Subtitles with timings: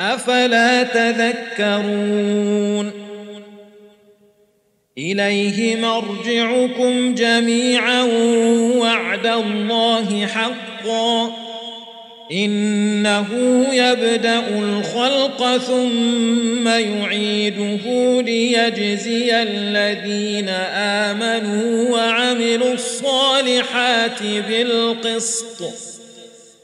[0.00, 2.92] أفلا تذكرون؟
[4.98, 8.02] إليه مرجعكم جميعا
[8.76, 11.32] وعد الله حقا.
[12.32, 13.26] إنه
[13.72, 25.62] يبدأ الخلق ثم يعيده ليجزي الذين آمنوا وعملوا الصالحات بالقسط.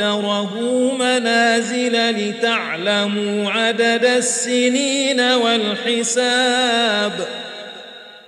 [0.00, 7.12] وقدره منازل لتعلموا عدد السنين والحساب.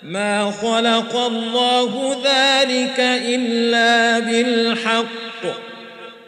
[0.02, 5.06] ما خلق الله ذلك إلا بالحق.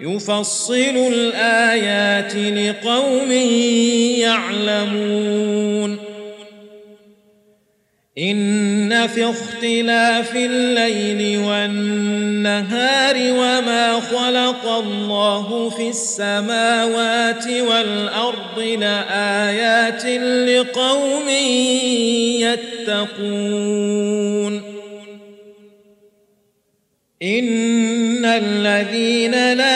[0.00, 3.32] يفصل الآيات لقوم
[4.20, 6.03] يعلمون.
[8.18, 20.06] إن في اختلاف الليل والنهار وما خلق الله في السماوات والأرض لآيات
[20.48, 21.28] لقوم
[22.88, 24.62] يتقون.
[27.22, 29.73] إن الذين لا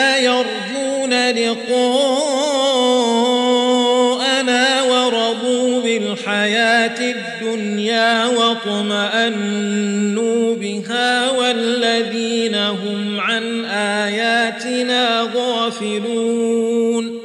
[8.65, 17.19] الدنيا واطمأنوا بها والذين هم عن آياتنا غافلون.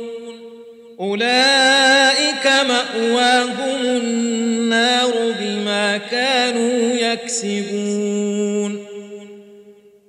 [1.00, 8.84] أولئك مأواهم النار بما كانوا يكسبون.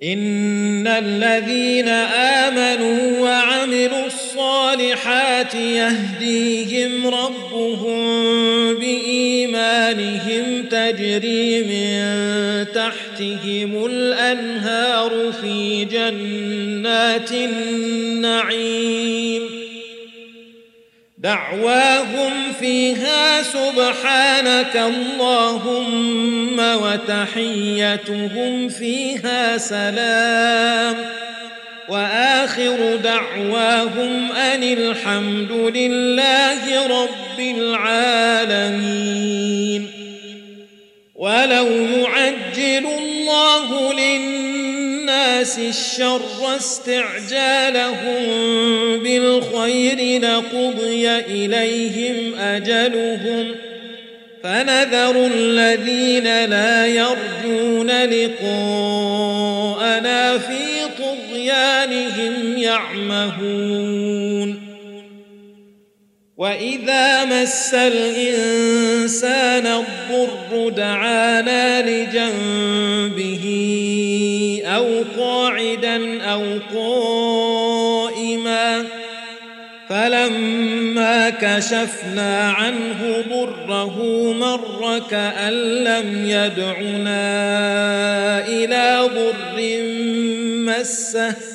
[0.04, 1.88] إن الذين
[2.48, 8.26] آمنوا وعملوا الصالحات يهديهم ربهم
[9.94, 19.42] بإيمانهم تجري من تحتهم الأنهار في جنات النعيم.
[21.18, 31.25] دعواهم فيها سبحانك اللهم وتحيتهم فيها سلام.
[31.90, 39.06] وآخر دعواهم أن الحمد لله رب العالمين.
[41.16, 48.26] ولو يعجل الله للناس الشر استعجالهم
[49.04, 53.56] بالخير لقضي اليهم اجلهم
[54.44, 59.18] فنذر الذين لا يرجون لقاءنا
[60.38, 60.65] في
[62.26, 64.66] طغيانهم يعمهون.
[66.38, 73.46] وإذا مس الإنسان الضر دعانا لجنبه
[74.66, 76.44] أو قاعدا أو
[76.76, 78.86] قائما
[79.90, 87.28] فلما كشفنا عنه ضره مر كأن لم يدعنا
[88.48, 89.84] إلى ضر
[90.66, 91.55] مسه.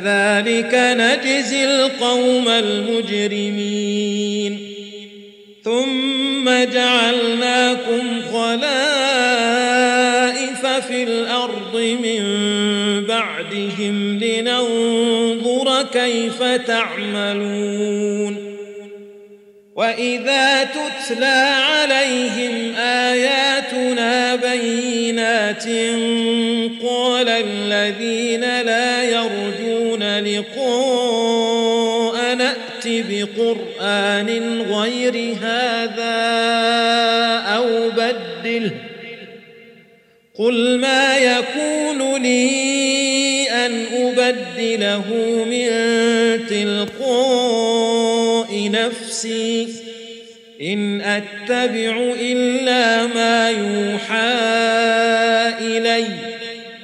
[0.00, 4.00] كذلك نجزي القوم المجرمين.
[5.64, 8.66] ثم جعلناكم خلائف
[10.88, 12.22] في الأرض من
[13.06, 18.50] بعدهم لننظر كيف تعملون.
[19.76, 25.64] وإذا تتلى عليهم آياتنا بينات
[26.82, 29.39] قال الذين لا يرجون
[30.20, 36.20] لقاء نات بقران غير هذا
[37.56, 38.70] أو بدله
[40.34, 45.04] قل ما يكون لي ان ابدله
[45.44, 45.70] من
[46.46, 47.90] تلقاء
[48.70, 49.68] نفسي
[50.62, 54.30] ان اتبع الا ما يوحى
[55.60, 56.06] الي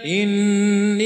[0.06, 1.05] اني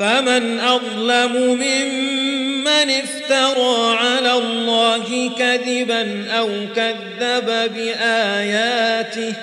[0.00, 9.34] فمن أظلم ممن افترى على الله كذبا أو كذب بآياته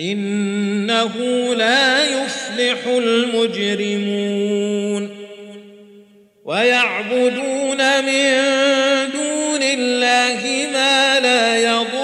[0.00, 1.14] إنه
[1.54, 4.46] لا يفلح المجرمون.
[6.44, 8.42] ويعبدون من
[9.12, 11.95] دون الله ما لا يضرهم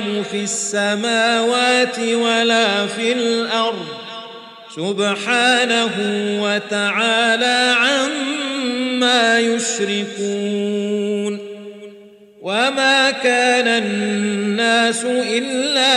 [0.00, 3.86] يعلم في السماوات ولا في الأرض.
[4.76, 5.90] سبحانه
[6.42, 11.38] وتعالى عما يشركون.
[12.42, 15.92] وما كان الناس إلا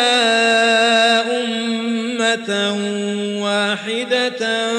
[1.45, 2.51] أمة
[3.43, 4.71] واحدة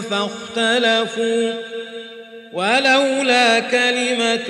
[0.00, 1.71] فاختلفوا.
[2.62, 4.48] ولولا كلمة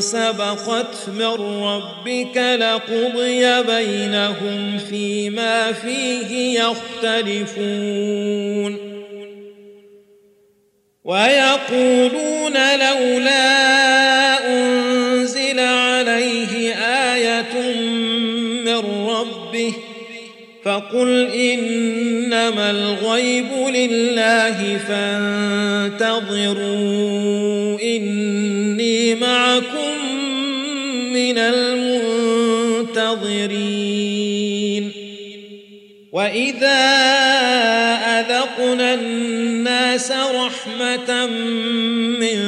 [0.00, 7.70] سبقت من ربك لقضي بينهم فيما فيه يختلفون.
[11.04, 13.66] ويقولون لولا
[14.46, 14.79] انزل
[20.64, 26.20] فقل إنما الغيب لله فانتظروا
[27.82, 29.94] إني معكم
[31.12, 32.10] من المنتظرين.
[36.12, 36.80] وإذا
[38.20, 41.26] أذقنا الناس رحمة
[42.20, 42.38] من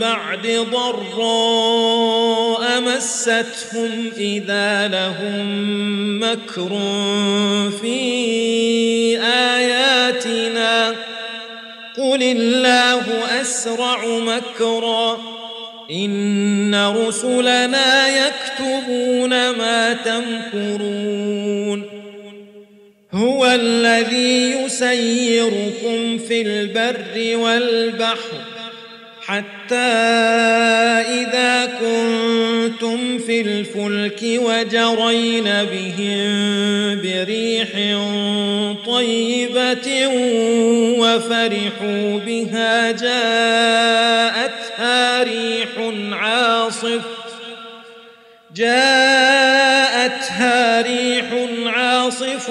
[0.00, 2.37] بعد ضراء
[2.80, 5.48] مستهم اذا لهم
[6.22, 6.68] مكر
[7.80, 7.98] في
[9.22, 10.94] اياتنا
[11.96, 13.02] قل الله
[13.40, 15.18] اسرع مكرا
[15.90, 21.84] ان رسلنا يكتبون ما تمكرون
[23.12, 28.47] هو الذي يسيركم في البر والبحر
[29.28, 29.74] حتى
[31.04, 37.68] إذا كنتم في الفلك وجرين بهم بريح
[38.86, 40.06] طيبة
[40.98, 44.02] وفرحوا بها جاءتها
[45.22, 45.68] ريح
[46.12, 47.02] عاصف
[48.54, 49.62] جاءتها
[50.82, 51.26] ريح
[51.66, 52.50] عاصف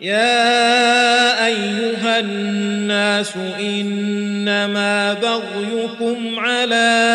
[0.00, 7.12] يا أيها الناس إنما بغيكم على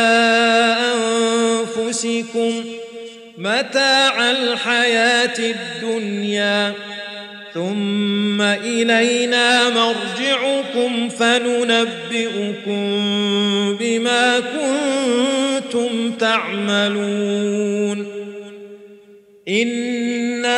[1.78, 2.64] أنفسكم
[3.38, 6.74] متاع الحياة الدنيا
[7.54, 12.82] ثم إلينا مرجعكم فننبئكم
[13.80, 18.08] بما كنتم تعملون.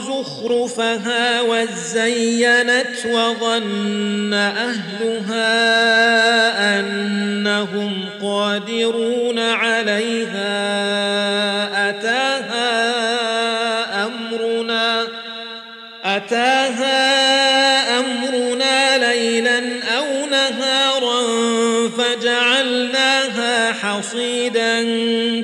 [0.00, 5.50] زخرفها وزينت وظن أهلها
[6.80, 10.50] أنهم قادرون عليها
[11.90, 12.70] أتاها
[14.06, 15.06] أمرنا
[16.04, 16.90] أتاها
[18.00, 19.58] أمرنا ليلا
[19.98, 21.20] أو نهارا
[21.98, 24.82] فجعلناها حصيدا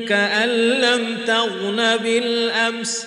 [0.09, 3.07] كأن لم تغن بالأمس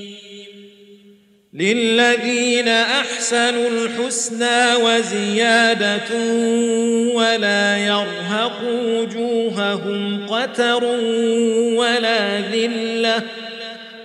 [1.53, 6.09] للذين احسنوا الحسنى وزياده
[7.13, 10.83] ولا يرهق وجوههم قتر
[11.75, 13.23] ولا ذله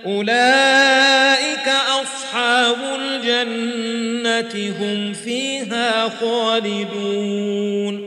[0.05, 1.69] اولئك
[2.01, 8.06] اصحاب الجنه هم فيها خالدون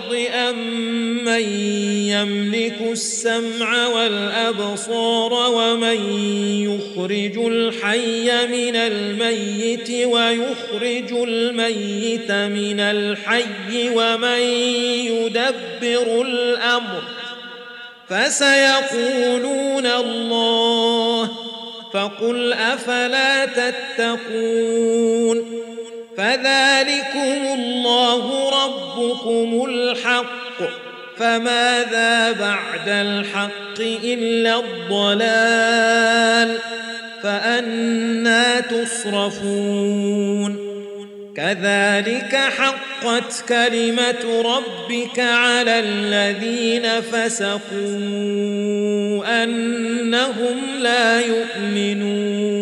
[1.41, 1.49] من
[2.07, 5.99] يملك السمع والابصار ومن
[6.63, 14.39] يخرج الحي من الميت ويخرج الميت من الحي ومن
[15.07, 17.01] يدبر الامر
[18.09, 21.29] فسيقولون الله
[21.93, 24.81] فقل افلا تتقون
[26.17, 30.90] فذلكم الله ربكم الحق
[31.21, 36.57] فماذا بعد الحق إلا الضلال
[37.23, 39.91] فأنا تصرفون
[41.37, 47.61] كذلك حقت كلمة ربك على الذين فسقوا
[49.43, 52.61] أنهم لا يؤمنون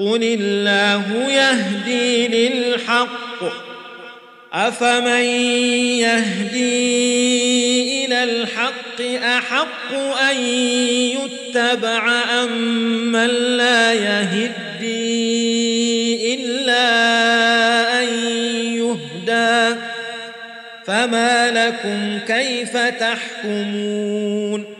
[0.00, 3.44] قل الله يهدي للحق.
[4.52, 5.24] أفمن
[6.00, 9.92] يهدي إلى الحق أحق
[10.30, 10.36] أن
[11.16, 12.52] يتبع أم
[13.12, 13.26] من
[13.56, 15.34] لا يهدي
[16.34, 16.82] إلا
[18.02, 18.08] أن
[18.74, 19.76] يهدى؟
[20.86, 24.79] فما لكم كيف تحكمون؟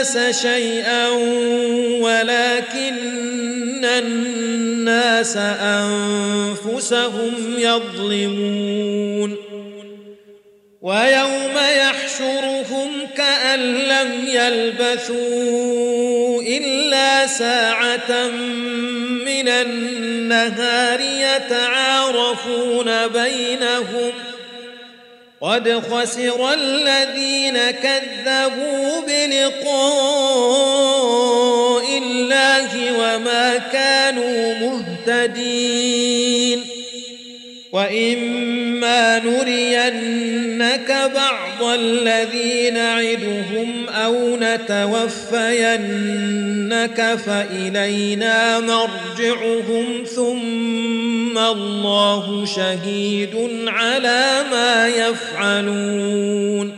[0.00, 1.08] الناس شيئا
[2.00, 9.36] ولكن الناس أنفسهم يظلمون
[10.82, 15.62] ويوم يحشرهم كأن لم يلبثوا
[16.42, 18.28] إلا ساعة
[19.24, 24.12] من النهار يتعارفون بينهم
[25.40, 29.70] قد خسر الذين كذبوا بلقاء
[31.98, 34.54] الله وما كانوا
[35.08, 36.64] مهتدين
[37.72, 45.38] وإما نرينك بعض الذي نعدهم أو نتوفينك
[47.26, 53.34] فإلينا مرجعهم ثم الله شهيد
[53.66, 56.76] على ما يفعلون.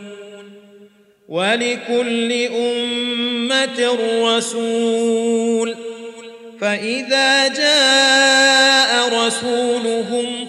[1.29, 5.75] ولكل أمة رسول.
[6.63, 10.49] فإذا جاء رسولهم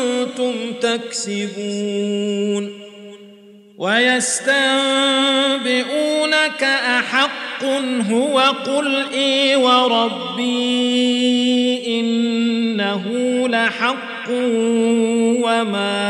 [0.81, 2.71] تكسبون
[3.77, 4.51] ويستنبئونك
[6.63, 7.63] أحق
[8.11, 11.01] هو قل إي وربي
[11.99, 13.03] إنه
[13.47, 14.29] لحق
[15.41, 16.01] وما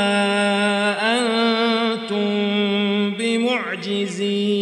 [1.17, 2.32] أنتم
[3.19, 4.62] بمعجزين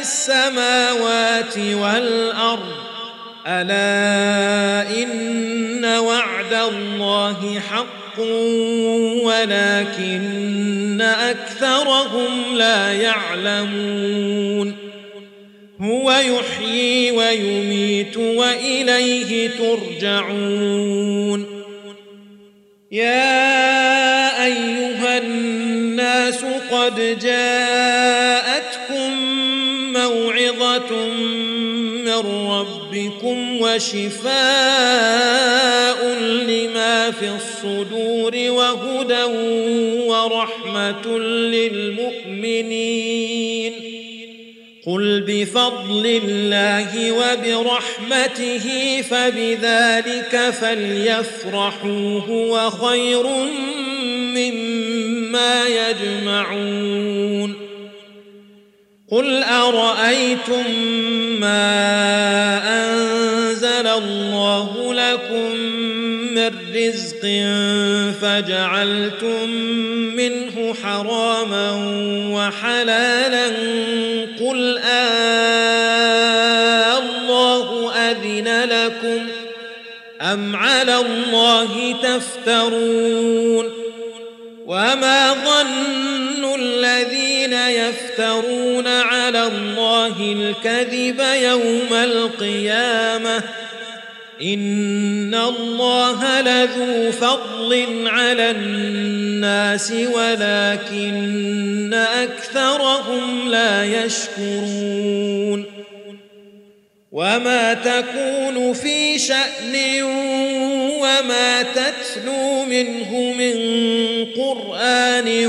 [0.00, 2.88] السماوات والأرض
[3.46, 8.20] ألا إن وعد الله حق
[9.24, 14.76] ولكن أكثرهم لا يعلمون
[15.80, 20.78] هو يحيي ويميت وإليه ترجعون
[22.92, 28.17] يا أيها الناس قد جاءتكم
[33.28, 34.38] ربكم وشفاء
[36.48, 39.24] لما في الصدور وهدى
[40.06, 42.68] ورحمة للمؤمنين.
[44.86, 48.66] قل بفضل الله وبرحمته
[49.10, 53.26] فبذلك فليفرحوا هو خير
[54.34, 57.54] مما يجمعون.
[59.10, 60.70] قل أرأيتم
[61.40, 61.68] ما
[63.78, 65.56] أنزل الله لكم
[66.34, 67.20] من رزق
[68.20, 69.50] فجعلتم
[70.16, 71.70] منه حراما
[72.34, 73.46] وحلالا
[74.40, 74.98] قل آه
[76.98, 79.26] الله أذن لكم
[80.20, 83.72] أم على الله تفترون
[84.66, 93.42] وما ظن الذين يفترون على الله الكذب يوم القيامة
[94.42, 105.77] إن الله لذو فضل على الناس ولكن أكثرهم لا يشكرون
[107.12, 110.02] وما تكون في شأن
[111.00, 113.54] وما تتلو منه من
[114.36, 115.46] قرآن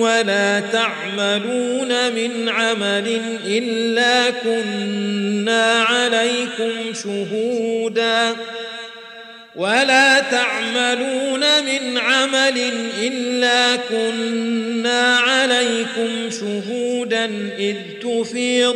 [0.00, 8.36] ولا تعملون من عمل إلا كنا عليكم شهودا
[9.56, 12.58] ولا تعملون من عمل
[13.02, 17.24] إلا كنا عليكم شهودا
[17.58, 18.75] إذ تفيضون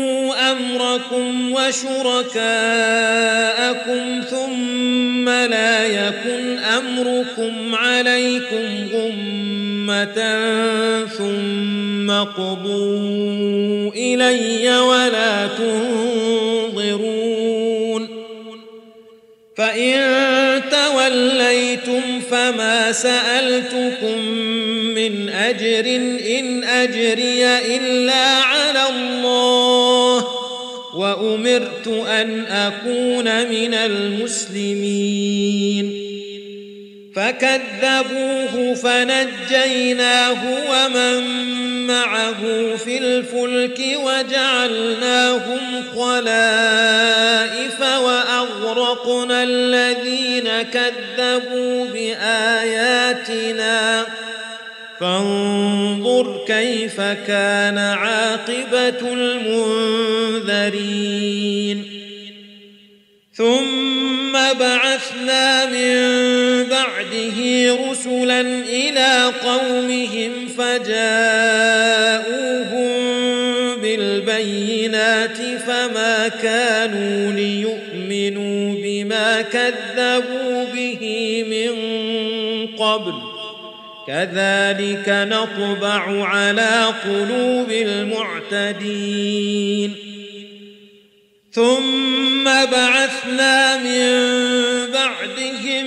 [0.51, 2.41] أمركم وشركاءكم
[4.29, 10.39] ثم لا يكن أمركم عليكم غمة
[11.05, 17.11] ثم قضوا إلي ولا تنظرون
[19.57, 24.17] فإن توليتم فما سألتكم
[24.95, 25.85] من أجر
[26.39, 28.50] إن أجري إلا على
[31.51, 35.31] وامرت أن أكون من المسلمين.
[37.15, 40.37] فكذبوه فنجيناه
[40.71, 41.21] ومن
[41.87, 42.37] معه
[42.75, 53.41] في الفلك وجعلناهم خلائف وأغرقنا الذين كذبوا بآياتنا.
[55.01, 59.13] فانظر كيف كان عاقبة
[60.51, 61.85] المنذرين.
[63.33, 65.99] ثم بعثنا من
[66.69, 67.37] بعده
[67.89, 70.91] رسلا إلى قومهم فجاءوهم
[73.81, 75.37] بالبينات
[75.67, 81.71] فما كانوا ليؤمنوا بما كذبوا به من
[82.75, 83.30] قبل.
[84.07, 87.71] كذلك نطبع على قلوب
[88.51, 89.95] المعتدين.
[91.51, 94.11] ثم بعثنا من
[94.91, 95.85] بعدهم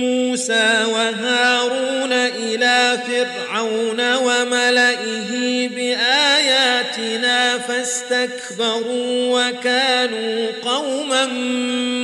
[0.00, 11.26] موسى وهارون إلى فرعون وملئه بآياتنا فاستكبروا وكانوا قوما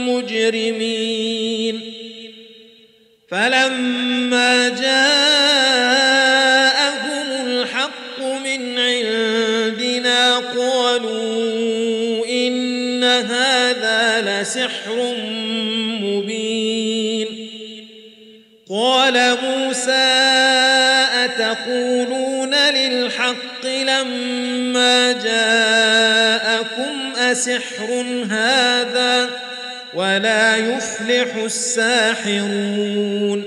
[0.09, 1.81] مجرمين.
[3.31, 5.14] فلما جاءهم
[14.45, 15.15] هذا لسحر
[18.71, 20.15] قال موسى
[21.25, 29.31] أتقولون للحق لما جاءكم أسحر هذا
[29.95, 33.45] ولا يفلح الساحرون؟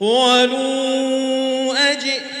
[0.00, 1.74] قالوا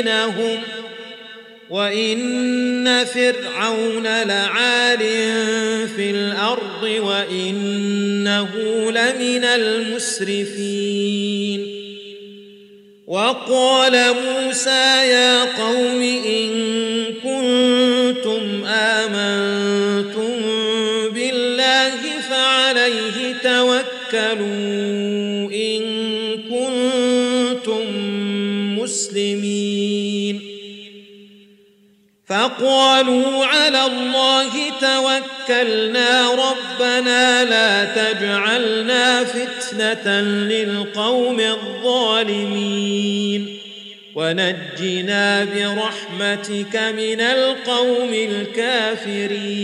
[0.00, 0.60] يفتنهم
[1.70, 4.98] وإن فرعون لعال
[5.96, 8.48] في الأرض وإنه
[8.90, 10.80] لمن المسرفين
[13.06, 17.09] وقال موسى يا قوم إن
[32.60, 42.50] فقالوا على الله توكلنا ربنا لا تجعلنا فتنة للقوم الظالمين
[44.14, 48.14] ونجنا برحمتك من القوم
[48.54, 49.60] الكافرين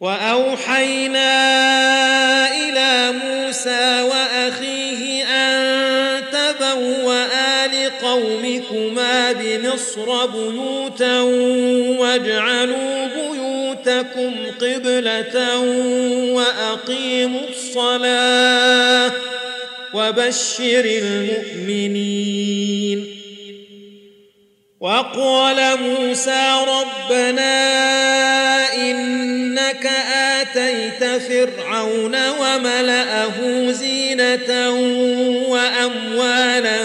[0.00, 1.34] وأوحينا
[2.48, 4.33] إلى موسى وأخيه
[8.74, 11.20] لقومكما بمصر بيوتا
[12.00, 15.58] واجعلوا بيوتكم قبلة
[16.32, 19.12] وأقيموا الصلاة
[19.94, 22.44] وبشر المؤمنين
[24.84, 27.52] وقال موسى ربنا
[28.74, 34.70] إنك آتيت فرعون وملأه زينة
[35.48, 36.78] وأموالا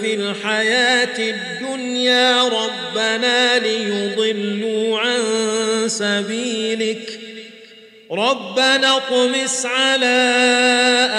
[0.00, 5.22] في الحياة الدنيا ربنا ليضلوا عن
[5.86, 7.23] سبيلك
[8.12, 10.06] ربنا اطمس على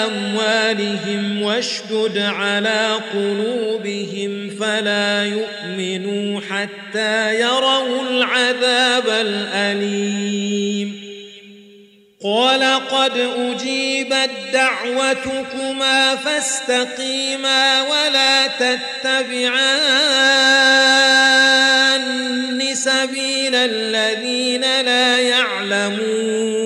[0.06, 11.06] أموالهم واشدد على قلوبهم فلا يؤمنوا حتى يروا العذاب الأليم.
[12.24, 19.96] قال قد أجيبت دعوتكما فاستقيما ولا تتبعان
[22.74, 26.65] سبيل الذين لا يعلمون.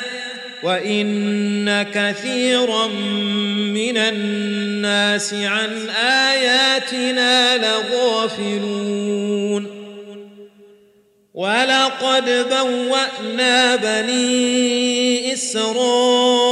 [0.63, 9.01] وان كثيرا من الناس عن اياتنا لغافلون
[11.33, 16.51] ولقد بوانا بني اسرائيل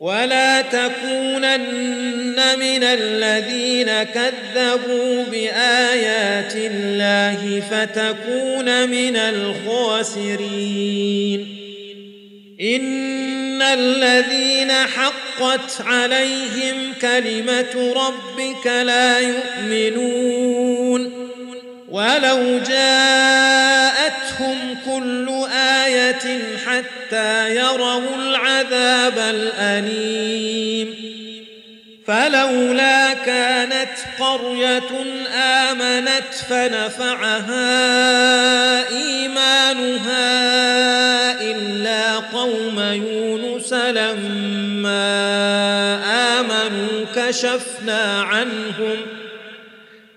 [0.00, 10.38] ولا تكونن من الذين كذبوا بايات الله فتكون من الخاسرين
[12.60, 21.28] ان الذين حقت عليهم كلمه ربك لا يؤمنون
[21.88, 31.08] ولو جاءتهم كل آية حتى يروا العذاب الأليم.
[32.06, 34.90] فلولا كانت قرية
[35.34, 37.68] آمنت فنفعها
[38.88, 40.20] إيمانها
[41.40, 45.08] إلا قوم يونس لما
[46.38, 49.17] آمنوا كشفنا عنهم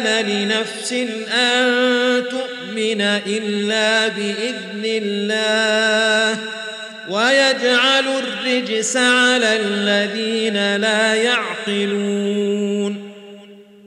[0.00, 0.92] كان لنفس
[1.32, 6.38] أن تؤمن إلا بإذن الله
[7.08, 13.10] ويجعل الرجس على الذين لا يعقلون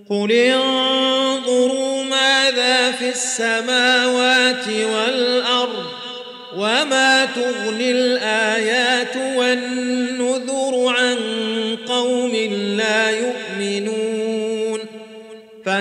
[0.09, 5.85] قل انظروا ماذا في السماوات والأرض
[6.55, 8.92] وما تغني الآيات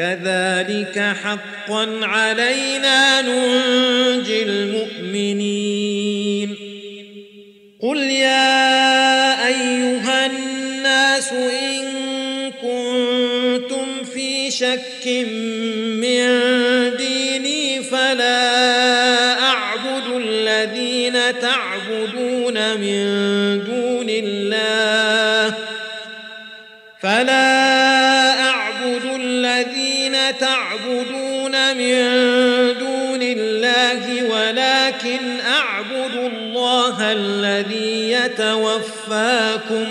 [0.00, 5.70] كذلك حقا علينا ننجي المؤمنين.
[7.82, 11.84] قل يا أيها الناس إن
[12.50, 15.06] كنتم في شك
[16.00, 16.40] من
[16.96, 23.06] ديني فلا أعبد الذين تعبدون من
[37.12, 39.86] الذي يتوفاكم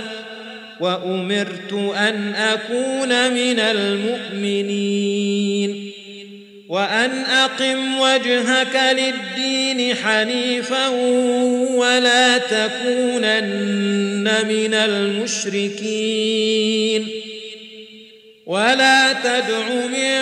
[0.79, 5.09] وأمرت أن أكون من المؤمنين
[6.69, 10.87] وأن أقم وجهك للدين حنيفا
[11.75, 15.99] ولا تكونن من المشركين
[18.45, 20.19] ولا تدع من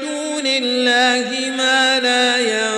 [0.00, 0.18] دون
[0.60, 2.77] بالله ما لا ينفعك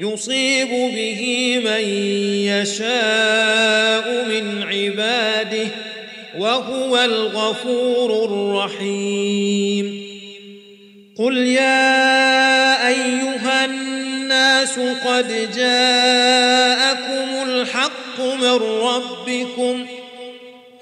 [0.00, 1.22] يصيب به
[1.64, 1.84] من
[2.48, 5.68] يشاء من عباده
[6.38, 10.08] وهو الغفور الرحيم.
[11.18, 19.86] قل يا أيها الناس قد جاءكم الحق من ربكم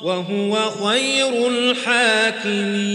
[0.00, 2.90] وهو خير الحاكمين.